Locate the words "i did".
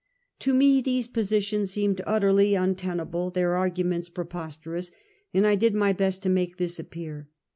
5.45-5.75